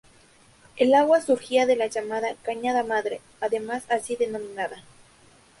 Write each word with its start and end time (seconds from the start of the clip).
El 0.77 0.95
agua 0.95 1.21
surgía 1.21 1.67
de 1.67 1.75
la 1.75 1.85
llamada 1.85 2.29
"Cañada 2.41 2.81
Madre", 2.83 3.21
además 3.39 3.83
así 3.87 4.15
denominada. 4.15 4.81